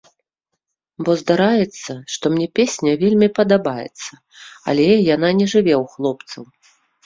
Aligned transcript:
Бо 1.07 1.11
здараецца, 1.21 1.91
што 2.15 2.25
мне 2.33 2.47
песня 2.61 2.91
вельмі 3.03 3.27
падабаецца, 3.37 4.11
але 4.69 4.91
яна 5.15 5.29
не 5.45 5.51
жыве 5.57 5.75
ў 5.81 5.83
хлопцаў! 5.97 6.43